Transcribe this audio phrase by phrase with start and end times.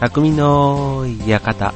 [0.00, 1.74] 匠の館。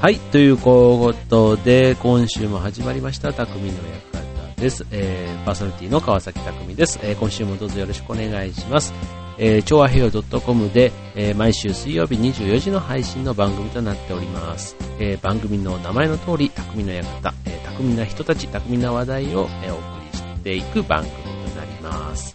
[0.00, 4.86] はい、ということで、今週も始まりました、匠の館です。
[4.92, 7.00] えー、パーソナリティの川崎匠です。
[7.02, 8.94] えー、今週もどうぞよろしくお願いします。
[9.38, 14.76] えー、調和平洋 .com で、えー、毎週水曜日24時の配信の番組となっております。
[15.00, 17.34] えー、番組の名前の通り、匠の館、
[17.82, 19.82] えー、匠な人たち、匠な話題を、え、お送
[20.12, 21.12] りしていく番組
[21.50, 22.34] となります。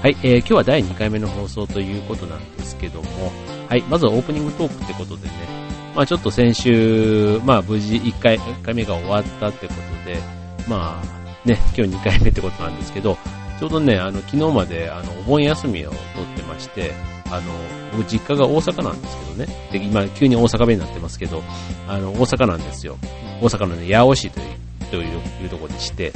[0.00, 3.32] はい、えー、今日は第2回目の放送ということなんですけども、
[3.68, 5.32] はい、まずはオープニングトークってことでね、
[5.96, 10.18] まあちょっと先週、まあ無事1回 ,1 回目が終わったってことで、
[10.68, 13.16] まあね、今日2回目ってことなんですけど、
[13.58, 16.92] ちょうどね、あの、昨日まで、あの、お盆休みを取ってまして、
[17.30, 17.52] あの、
[17.96, 19.68] 僕実家が大阪なんですけどね。
[19.70, 21.42] で、今、急に大阪弁になってますけど、
[21.88, 22.98] あの、大阪なんですよ。
[23.40, 24.46] 大阪のね、八尾市という、
[24.96, 26.12] というところでして、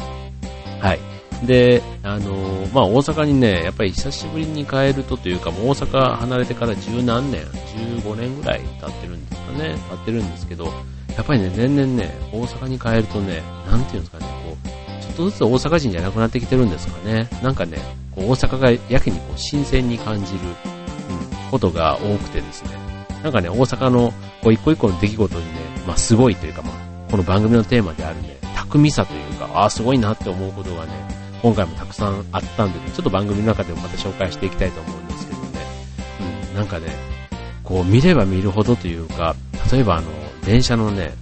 [0.80, 1.46] はい。
[1.46, 2.32] で、あの
[2.72, 7.42] まあ、大阪にね、やっぱり久しぶりに帰るとというか、もう大阪離れてから十何年、
[8.02, 10.72] 15年ぐらい経ってるんですかね、経ってるんですけど、
[11.16, 17.28] やっぱりね、年々ね、大阪に帰るとね、なんていうんですかね、こう、ちょっとずつ大阪人じゃなくなってきてるんですかね。
[17.42, 17.78] なんかね、
[18.14, 22.70] こう大阪がやけにこう新鮮に感じる、うん、ことが多くてですね。
[23.22, 24.12] なんかね、大阪の
[24.42, 28.37] こう一個一個の出来事にね、まあすごいというかまあ、この番組のテーマであるね、
[28.68, 30.92] 巧みさというか、ああ、すごいなって思うことがね、
[31.42, 35.46] 今回もたくさんあったんで、ね、ちょっと番組の中でもまた紹介していきたいと思うんですけどね。
[36.50, 36.86] うん、なんかね、
[37.64, 39.34] こう見れば見るほどというか、
[39.72, 40.08] 例えばあの、
[40.44, 41.12] 電車のね、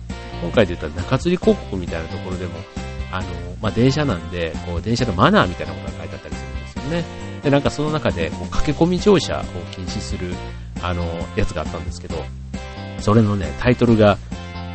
[0.43, 2.53] 今回で言ったら中吊り広告みたいなところでも、
[3.13, 3.27] あの、
[3.63, 7.05] まあ、電車なんで、こう、電車のマナーみたいなことが書いてあったりするんですよね。
[7.43, 10.35] で、なんかその中で、こう、駆け込み乗車を禁止する、
[10.83, 11.05] あの、
[11.37, 12.25] やつがあったんですけど、
[13.01, 14.19] それのね、タイトルが、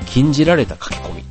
[0.05, 1.30] 禁じられた駆け込み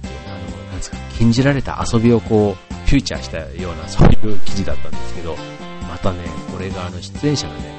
[1.20, 5.36] 禁じられた遊びをこう、フューチャーしたような、そういう記事だったんですけど、
[5.86, 6.18] またね、
[6.50, 7.74] これがあの、出演者がね、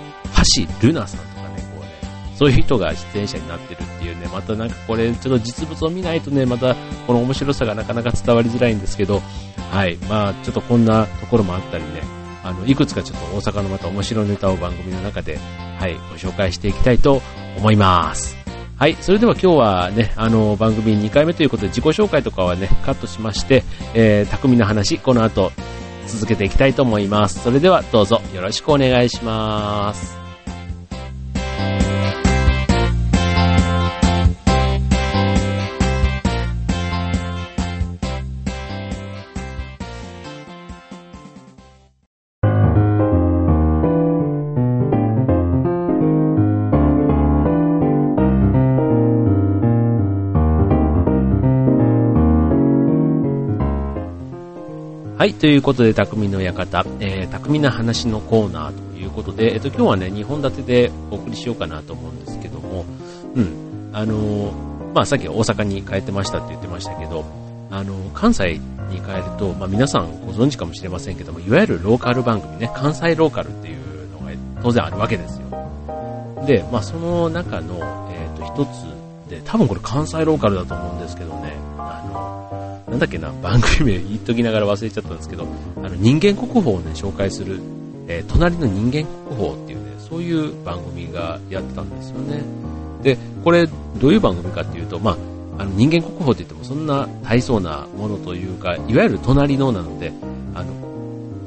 [0.56, 1.88] 橋ルナさんとかね、こうね
[2.36, 6.76] そういう人が出演者になってるっていうね、またなんかこれ、ちょっと実物を見ないとね、また
[7.08, 9.24] この面白さがなかなか伝わりづらいんですけど、
[9.72, 12.04] はい、まあちょっとこんなところもあったりね、
[12.44, 15.40] あの、いくつかちょっと大阪のまた面白いネタを番組の中で、
[15.80, 17.24] はい、ご紹介していきたいと
[17.58, 18.41] 思います。
[18.82, 25.52] はい、それでは今日はね、あの、番組2回目ということで自己紹介とかはね、カットしまして、えー、匠の話、この後、
[26.08, 27.44] 続けていきたいと思います。
[27.44, 30.21] それではどうぞよろしくお願いします。
[55.22, 62.86] はい、ということで、匠の館、えー、匠な話のコーナーということで、えっ、と、今日はね、2本立てでお送りしようかなと思うんですけども、
[63.36, 67.24] うん、あのー、まあ、さっき大阪に帰ってましたって言ってましたけど、
[67.70, 74.32] あのー、関西に帰ると、まあ、皆さんご存知かもしれませんけども、いわゆるローカル番組ね、関西ローカルっていうのが
[74.64, 76.46] 当然あるわけですよ。
[76.48, 85.48] で、まあ、その中の、えっ、と、一つで、多分これ関西ローカルだと思うんですけどね、あのなんだっけな、番組名言っときながら忘れちゃったんですけど、
[85.78, 87.62] あの人間国宝をね、紹介する、
[88.10, 92.44] えー、隣の人間国宝っていうね、そういう番組がやってたんですよね。
[93.02, 95.18] で、これ、どういう番組かっていうと、まあ、
[95.58, 100.12] あの人間国宝って言ってもそんな大層なものというか、いわゆる隣のなので、
[100.54, 100.74] あの、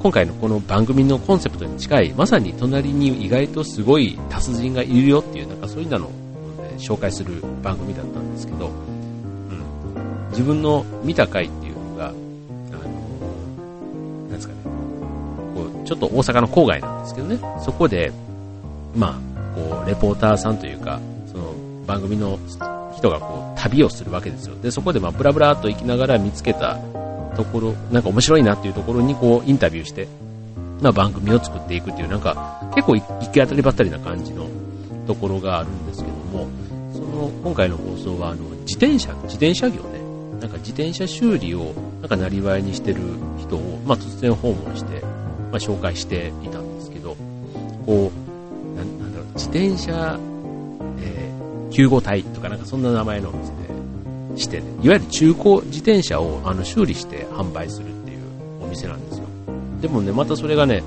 [0.03, 6.09] 今回のこの番組のコンセプトに近い、まさに隣に意外とすごい達人がいるよっていう、なんかそういうのを、ね、
[6.79, 8.71] 紹介する番組だったんですけど、
[10.31, 12.17] 自分の見た回っていうのが、あの、
[14.23, 14.61] なんですかね、
[15.55, 18.13] こう、ちょっと大阪の郊外なんですけどね、そこで、
[18.97, 19.15] まあ、
[19.55, 21.55] こう、レポーターさんというか、その
[21.87, 22.39] 番組の
[22.97, 24.57] 人がこう、旅をするわけですよ。
[24.63, 26.79] で、そこでまあ、ブラブラと行きながら見つけた
[27.37, 30.09] ところ、なんか面白いなっていうところにこう、インタビューして、
[30.81, 34.47] まあ、番組を作っていくっていう、なんか、結構行き当たりばったりな感じの
[35.07, 36.49] ところがあるんですけども、
[36.93, 40.01] その、今回の放送は、あの、自転車、自転車業ね、
[40.45, 43.01] なんか自転車修理をなんかなりわいにしてる
[43.41, 45.09] 人を、まあ、突然訪問して、ま
[45.53, 47.17] あ、紹介していたんですけど、
[47.87, 50.19] こう、ななんだろう、自転車、
[51.01, 53.53] えー、救護隊とかなんかそんな名前のお店
[54.35, 58.19] でして、ね、いわゆる中古自転車をあの修理して販売するっていう
[58.63, 59.25] お店なんですよ。
[59.81, 60.83] でもね、またそれがね、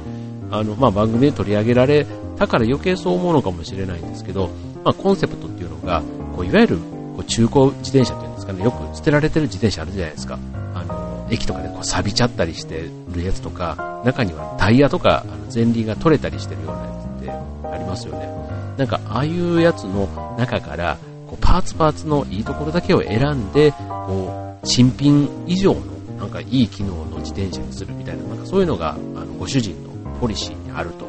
[0.51, 2.06] あの、まあ、番組で取り上げられ
[2.38, 4.51] たから余計そう思うのかもしれないんですけど、
[4.83, 6.04] まあ、コンセプトっていうのが、
[6.36, 6.80] こういわゆる
[7.25, 10.39] 中古自転車っていうんですかね、よく捨てられてる自転車あるじゃないですか。
[10.73, 18.29] あの、駅とかでこう錆びちゃったりしてるやつとか、中にはタイヤとか、あの前輪が取れたりしてるようなやつってありますよね。
[18.77, 20.97] なんか、ああいうやつの中から、
[21.27, 25.81] こうパーツパーツのいいところだけを選んで、こう、新品以上の、
[26.17, 29.89] なんかいい機能の自転車にするみたいな、なんかそういうのが、あの、ご主人の
[30.19, 31.05] ポリシーにあると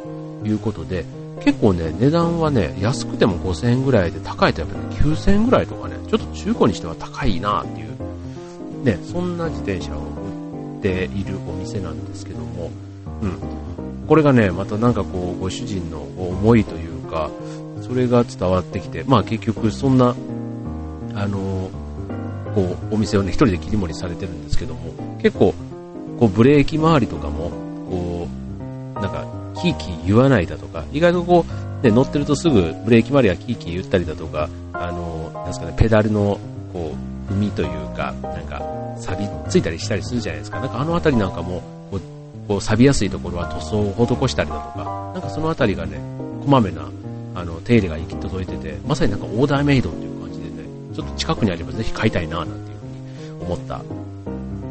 [0.47, 1.05] いうことで、
[1.45, 12.71] 結構ね、値段はね、安くても5000円ぐらいで、高いとやっぱり9000円ぐらいとかね、ちょっと中古にしては高いなっていう、ね、そんな自転車を売っているお店なんですけども、
[13.23, 13.39] うん。
[14.07, 17.31] これがね、またなんかこう、ご主人の思いというか、
[17.83, 20.15] それが伝わってきて、まあ結局そんな、
[21.15, 21.71] あの、
[22.55, 25.55] こう、お店をね、一人で切り盛りされてるんですけども、結構、
[26.19, 27.51] こう、ブレーキ周りとかも、
[27.91, 28.29] こ
[28.97, 31.45] う、なんか、キーキー言わないだとか、意外とこ
[31.83, 36.39] う、ね、乗ってるとすぐブレーキ周りがキーキー言ったりだとか、あの、なんすかね、ペダルの、
[36.73, 36.95] こ
[37.29, 38.63] う、踏みというか、なんか、
[38.99, 40.61] 錆びついたりしたりするじゃないですか。
[40.61, 42.01] なんかあの辺りなんかも、こう、
[42.49, 45.99] こう錆びやすいところは塗装を施したりだとか、なんかその辺りがね、
[46.43, 46.89] こまめな、
[47.35, 50.53] あの、手入れが行き届いてて、まさになんかオーダーメイドっていう感じでね、
[50.95, 52.59] ちょっと近くにあればぜひ買いたいな、なんていう
[53.29, 53.83] ふうに思った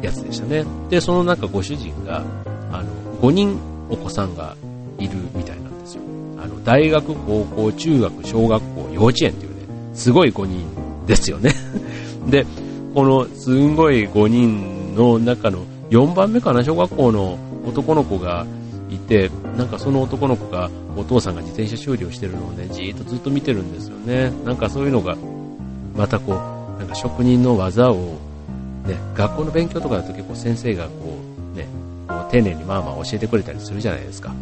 [0.02, 0.64] やつでしたね。
[0.90, 2.22] で、そのなんかご主人が、
[2.70, 2.88] あの、
[3.22, 3.58] 5人
[3.88, 4.54] お子さんが
[4.98, 6.02] いるみたいなんですよ。
[6.38, 9.56] あの、大学、高校、中学、小学校、幼稚園っていうね、
[9.94, 10.66] すごい5人
[11.06, 11.52] ですよね。
[12.28, 12.46] で、
[12.94, 15.60] このすんごい5人の中の
[15.90, 18.46] 4番目かな、小学校の男の子が
[18.90, 24.32] いて、なんかその男の子がお父さんが自転車修理をしてるのをね、じーっとずっと見てるんですよね。
[24.44, 25.16] なんかそういうのが、
[25.96, 26.32] またこ
[26.76, 28.18] う、なんか職人の技を、
[28.86, 30.90] ね、学校の勉強とかだと結構先生がこ
[31.54, 31.66] う、ね、
[32.06, 34.32] こう丁寧にまあまあ教えてくれたりするじゃないですか。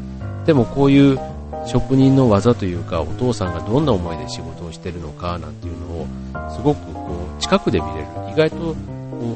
[0.46, 1.18] でもこういう
[1.66, 6.06] 職人の技というか、お父さんがどんな思いで仕事をしてるのかなんていうのを、
[6.50, 8.06] すごくこう、近くで見れる。
[8.32, 8.74] 意外と、こ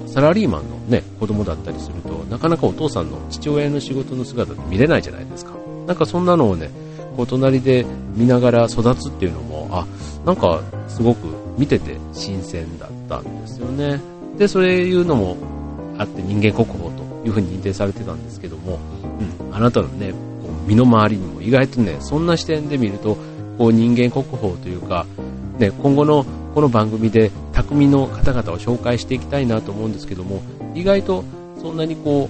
[0.07, 5.53] う、サラリーマンのね、子供だったりすると、なかなかお父さんの父親の仕事の姿って見れないじゃないですか。
[5.87, 6.71] なんかそんなのをね、
[7.17, 7.85] こう、隣で
[8.15, 9.87] 見ながら育つっていうのも、あ、
[10.25, 11.27] なんか、すごく
[11.59, 14.01] 見てて新鮮だったんですよね。
[14.39, 15.37] で、そういうのも
[15.99, 18.79] あって人間国宝というふうに認定されてたんですけども、
[19.41, 20.15] うん、あなたのね、
[20.67, 23.17] 身の回りにも意外とね、そんな視点で見ると、
[23.59, 25.07] こう人間国宝というか、
[25.59, 26.25] ね、今後の
[26.55, 30.43] この番組で匠の方々を紹介していきたいなと思うんですけども、
[30.75, 31.25] 意外と
[31.61, 32.29] そんなにこ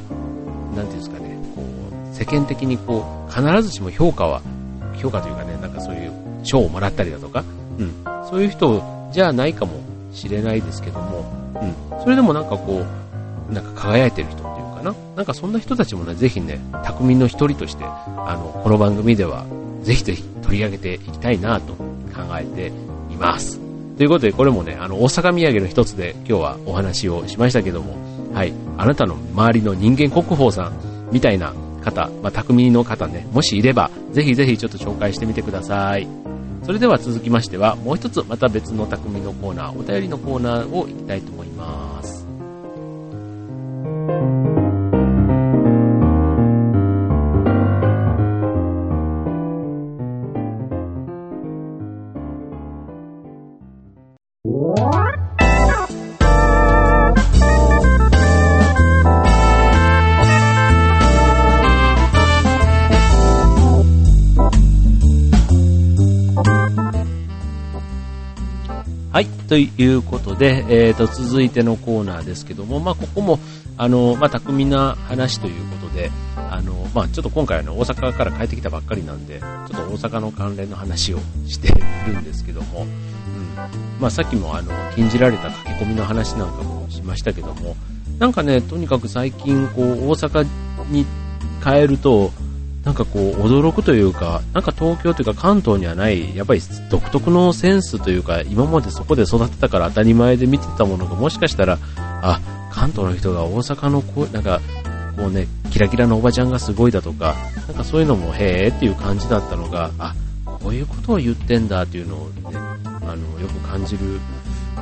[0.72, 4.42] う、なんていうんですかね、こう、世間的にこう、必ずしも評価は、
[4.96, 6.12] 評価というかね、なんかそういう
[6.42, 7.44] 賞をもらったりだとか、
[7.78, 7.94] うん、
[8.28, 9.72] そういう人じゃないかも
[10.12, 11.24] しれないですけども、
[11.54, 12.84] うん、それでもなんかこ
[13.50, 14.49] う、なんか輝いてる人。
[14.80, 14.94] かな？
[15.16, 19.44] なんかそんな人たちもね、ぜひね、匠の一人として、あの、この番組では、
[19.82, 21.84] ぜひぜひ取り上げていきたいなと考
[22.38, 22.72] えて
[23.12, 23.60] います。
[23.96, 27.94] ということで、これもね、あの、大阪土産の一つで今日はお話をしましたけども、
[28.32, 30.72] はい、あなたの周りの人間国宝さん
[31.12, 31.52] みたいな
[31.82, 36.06] 方、まあ、匠の方ね、もしいれば、ぜひぜひちょっと紹介してみてください。
[36.64, 41.89] それでは続きましては、もう一つまた別の匠のコーナー、お便りのコーナーを行きたいと思います。
[54.42, 55.20] は
[69.20, 73.38] いということで、えー、と続いてのコーナーですけども、まあ、ここも
[73.76, 81.72] あの、まあ、巧みな話ということで、あのまあ、ちょっと今回は、大阪から帰ってきたばっかりなんで、ちょっと大阪の関連の話をしてい
[82.06, 82.86] るんですけども、
[84.00, 87.76] まあ、さっきもあの禁じられた書き込みの話なんかもしましたけども、
[88.18, 90.46] なんかね、とにかく最近こう大阪
[90.90, 91.06] に
[91.62, 92.32] 帰ると、
[92.84, 101.78] なんかこう、驚くというか、なんか東京というか関東にはない、やっぱり独特のセンスというか、今までそこで育てたから当たり前で見てたものが、もしかしたら、
[102.22, 102.40] あ、
[102.70, 104.60] 関東の人が大阪のこう、なんか、
[105.16, 107.36] こうね、キラキラのおばちゃんがすごいだとか、
[107.68, 110.14] なんかそういうのもへーっていう感じだったのが、あ、
[110.46, 112.58] こういうことを言ってんだっていうのをね、
[113.10, 114.20] あの、よく感じる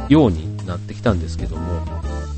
[0.08, 1.74] ようになってきたんですけども、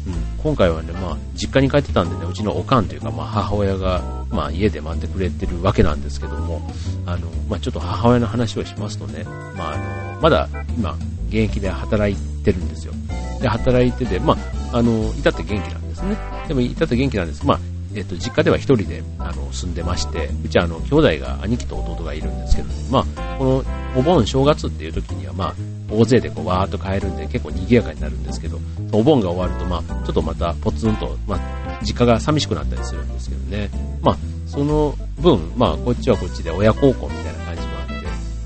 [0.07, 6.63] うん、今回はね、まあ、実家に帰ってたんでね、うちのおかんというか、まあ、母親が、まあ、家で待ってくれてるわけなんですけども、
[7.07, 9.25] あの、まあ、ちょっと母親の話をしますとね、
[9.57, 10.97] まあ、あの、まだ今、
[11.29, 12.93] 現役で働いてるんですよ。
[13.41, 14.37] で、働いてて、ま
[14.73, 16.17] あ、あの、至って元気なんですね。
[16.49, 17.47] でも、至って元気なんです。
[17.47, 17.61] まあ、
[17.95, 23.65] えっと、実家では一人で、あの、住んでまして、うちは、あの、兄弟が、兄貴と弟がいるんですけど、ね、まあ、この、
[23.97, 25.55] お盆正月っていう時には、まあ、
[25.91, 28.59] 大勢でこうわーっと帰るんで結構賑やかになるんですけど、
[28.93, 33.71] お盆が終わるとまあ、ちょっとまたポツンと、まあ、実家が寂しくなったりするんですけどね。
[34.03, 34.17] まあ、
[34.47, 37.95] その分、まあ、こっちはこっちで親孝行みたいな感じもあって、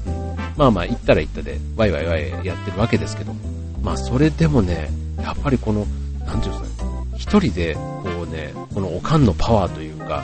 [0.06, 3.34] うん、まあまあ、行ったら行ったで、ワイワイワイやってるわけですけど、
[3.82, 4.90] まあ、それでもね、
[5.22, 5.86] やっぱりこの、
[6.26, 10.22] なんていうんですかね、一人で、こうね、このおかんのパワーというか、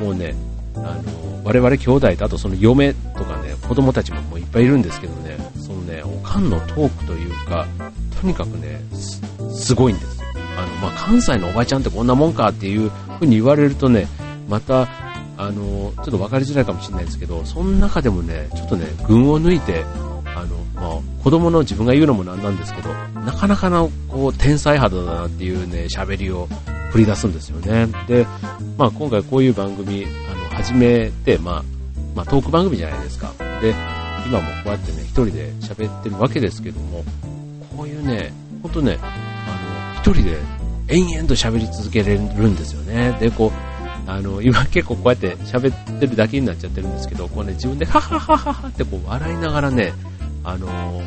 [0.00, 0.34] もうね、
[0.76, 5.36] あの、我々兄弟とあとその嫁とかね、子供たちももういっぱいいるんですけどね、
[5.80, 7.66] のね、おかんのトークというか、
[8.20, 8.80] とにかくね、
[9.52, 10.26] すごいんですよ。
[10.56, 14.06] あの、まあ、関西のおばちゃんってこんなもんかっていう風に言われるとね、
[14.48, 14.88] また、
[15.36, 19.84] あの、ちょっと分かりづらいかもしれないですけど、その中でもね、ちょっとね、群を抜いて、
[20.26, 22.92] あの、まあ、子供の自分が言うのもなんなんですけど、
[23.24, 26.46] なかなかの、こう、天才肌だなっていうね、喋りを
[26.92, 27.86] 繰り出すんですよね。
[28.06, 28.26] で、
[28.76, 31.64] まあ、今回こういう番組、あの、始めて、まあ、
[32.14, 33.32] まあ、トーク番組じゃないですか。
[33.62, 33.74] で、
[34.26, 37.04] 今もこうやってね、一人で喋ってるわけですけども、
[37.76, 40.38] こういうね、ほんとね、あの、一人で
[40.88, 43.16] 延々と喋り続けれるんですよね。
[43.20, 49.92] で、こう、あの、今結構こうやって喋ってるだけになっちゃってるんですけど、こうね、自分でハハハハハってこう笑いながらね、
[50.42, 51.02] あの、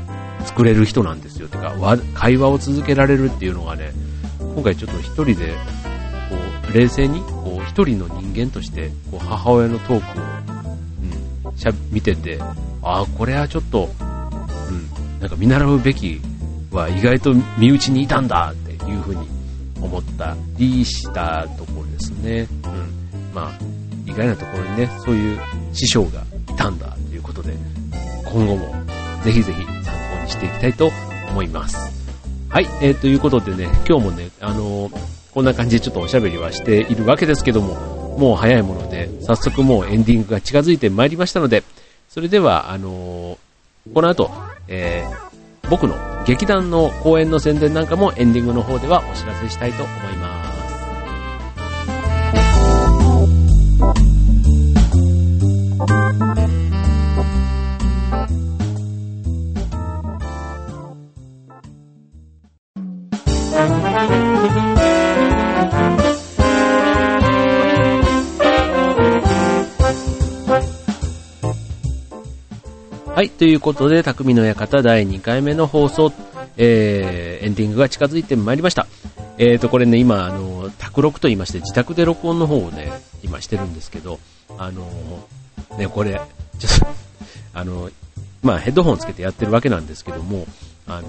[0.46, 1.48] 作れる人なんですよ。
[1.48, 1.76] てか、
[2.14, 3.92] 会話を続けられるっていうのがね、
[4.40, 5.54] 今回ちょっと一人で、
[6.30, 6.36] こ
[6.70, 10.24] う、冷静に、こう、一人の人間として、こう、母親のトークを、
[11.50, 12.40] うん、しゃ、見てて、
[12.84, 16.20] ああ、これはちょっと、うん、なんか見習うべき
[16.72, 19.28] は意外と身内にいたんだっていうふうに
[19.82, 22.48] 思ったりしたところですね。
[22.66, 23.34] うん。
[23.34, 23.52] まあ、
[24.06, 25.40] 意外なところにね、そういう
[25.72, 26.22] 師匠が
[26.52, 27.54] いたんだということで、
[28.26, 28.74] 今後も
[29.24, 30.92] ぜひぜひ参考にしていきたいと
[31.30, 31.78] 思います。
[32.50, 35.00] はい、えー、ということでね、今日もね、あのー、
[35.34, 41.64] こんな感じでちょっとおしゃべりはしているわけですけども、もう早いもので、早速もうエンディングが近づいてまいりましたので、
[42.14, 44.30] それでは、あのー、この後、
[44.68, 45.96] えー、僕の
[46.28, 50.43] 劇団の公演の宣伝なんかもエンディングの方ではお知らせしたいと思います。
[73.24, 76.12] はい、ということで、匠の館第2回目の放送、
[76.58, 78.86] えー、エンディングが近づいてまいりました。
[79.38, 82.92] えーと、これね、今、あの、卓録と言いまして、自宅で録音の方をね、
[83.24, 84.20] 今してるんですけど、
[84.58, 84.86] あの、
[85.78, 86.20] ね、これ、
[86.60, 86.86] ちょっと、
[87.58, 87.90] あの、
[88.42, 90.46] まあ、ヘッドホンつけてやってるわけなんですけども、
[90.86, 91.08] あの、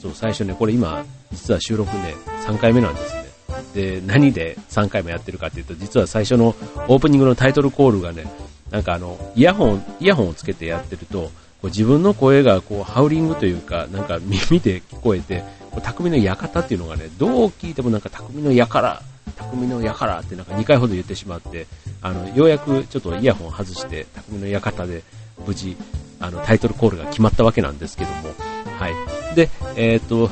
[0.00, 2.14] そう、最初ね、これ今、実は収録ね、
[2.46, 3.26] 3回目なんですね。
[3.74, 6.56] で、何で3回もやってるかっていうと、実は最初の
[6.88, 8.24] オープニングのタイトルコールがね、
[8.70, 11.30] なんかあの、イヤホン、イヤホンをつけてやってると、こ
[11.64, 19.02] う自分の声がこうハウリングというか、なんか耳で聞こえて、こう匠の館っていうのがね、どう聞いてもなんか匠の館、
[19.36, 21.66] 匠の館ってなんか2回ほど言ってしまって、
[22.00, 25.02] あの、ようやくちょっとイヤホン外して、匠の館で
[25.46, 25.76] 無事、
[26.18, 28.34] あの、タイトルコールが決まったわけなんですけども、
[28.78, 29.34] はい。
[29.34, 30.30] で、えっ、と、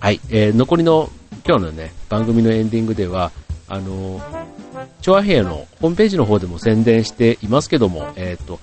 [0.00, 1.10] はい、えー、残りの
[1.46, 3.30] 今日のね、番組のエンディングでは、
[3.68, 4.20] あの、
[5.08, 8.60] 調和平のホームページの方でも宣伝していますけども、えっ、ー、と、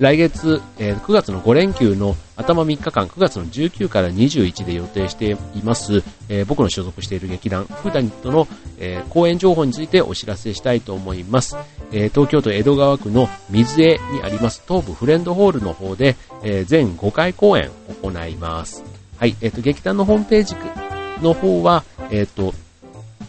[0.00, 8.48] 来月、えー、9月の5連休の頭3日間、9月の19から21で予定しています、えー、僕の所属している劇団、フーダニットの、
[8.80, 11.56] えー、公演情報についてお知らせしたいと思います。
[11.92, 17.70] え東京都江戸川区の水江にあります東部フレンドホールの方で、え全5回公演
[18.02, 18.82] を行います。
[19.20, 20.56] はい、えっ、と、劇団のホームページ
[21.22, 22.54] の方は、えっ、と、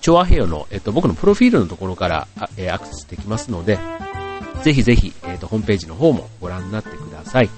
[0.06, 3.80] 調和平和の、えっ、と、僕のプロフィールのところから、えアクセスできますので、
[4.62, 7.50] ぜひぜひ、えっ、と、ホームページの方もご覧になってください。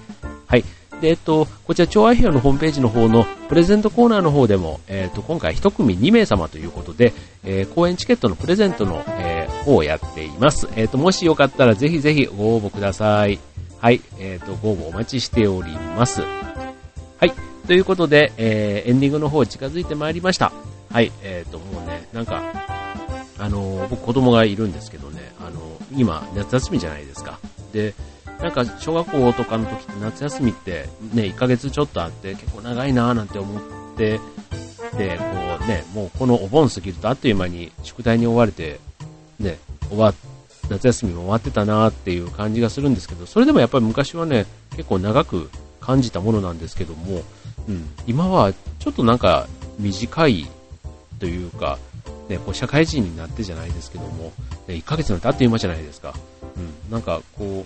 [0.45, 0.63] はい。
[1.01, 7.11] で、えっと、こちら、調和平和のホームページの方のプレゼントコーナーの方でも、えっと、今回一組2名様ということで、
[7.43, 10.69] えー、公演チケットのプレゼントの、えー、方をやっています。
[10.77, 13.41] えっと、もしよかったらぜひぜひご応募ください。
[13.81, 13.99] はい。
[14.19, 16.21] えっと、ご応募お待ちしております。
[16.21, 17.33] はい。
[17.67, 20.53] ということで、えー、エンディングの方近づいてまいりました。
[20.91, 22.41] はい、えっ、ー、と、もうね、なんか、
[23.39, 25.59] あの、僕子供がいるんですけどね、あの、
[25.95, 27.39] 今、夏休みじゃないですか。
[27.71, 27.93] で、
[28.41, 33.61] なんか、小学校とかの時って夏休みって、ね、1ヶ月ちょっとあって、結構長いなぁなんて思っ
[33.95, 34.19] て、
[34.97, 35.23] で、こ
[35.63, 38.79] うね、もうこのお盆過ぎるとあっという間に宿題に追われて、
[39.39, 40.13] ね、終わ、
[40.69, 47.23] 夏休みも終わってたなっていう感じがするんですけど、それでもやっぱり昔はね、結構長く感じたものなんですけども、
[47.67, 49.47] うん、今はちょっとなんか
[49.79, 50.47] 短い
[51.19, 51.77] というか、
[52.29, 54.33] ね、こう社会人になってじゃないですけども、
[54.67, 56.13] ね、1ヶ月なんてあっという間じゃないですか。
[56.55, 57.65] うん、なんかこ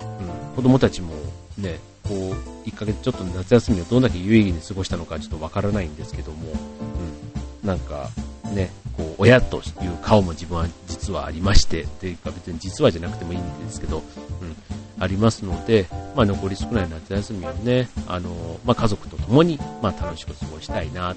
[0.00, 1.14] う、うん、子供たちも
[1.56, 6.52] ね、こう、1ヶ月ちょっと夏休みをどんだけ有意義に過ごしたのかちょっとわからないんですけども、
[7.62, 8.10] うん、なんか
[8.52, 14.56] ね、こう、親という顔も自分は実はありまして、というか別に実はじゃなくてもいいんですけど、うん、
[14.98, 15.86] ありますので、
[16.16, 21.14] まあ、残り少ない夏休みをね、あの、まあ、家族と共に、まあ、楽しく過ごしたいな、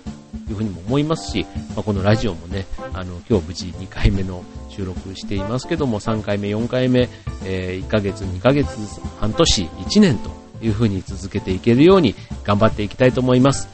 [0.49, 1.45] いうふうにも思いますし、
[1.75, 7.09] まあ、このラジオもね、あの、今日無事2回目の収録していますけども、3回目、4回目、
[7.45, 8.67] えー、1ヶ月、2ヶ月、
[9.19, 10.31] 半年、1年と
[10.61, 13.69] いうふうに続けていけるように頑張っていきたいと思います。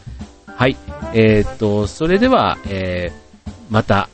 [0.47, 0.75] はい。
[1.13, 3.11] えー、っと、それでは、えー、
[3.69, 4.09] また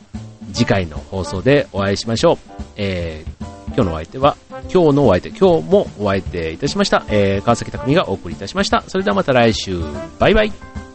[0.53, 2.37] 次回の放送でお会いしましょう。
[2.75, 4.37] えー、今日のお相手は、
[4.71, 7.05] 今日のお相手、今日もお相手いたしました。
[7.09, 8.83] えー、川崎匠がお送りいたしました。
[8.87, 9.79] それではまた来週。
[10.19, 10.92] バイバイ。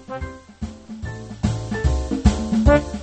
[2.68, 2.97] Bye.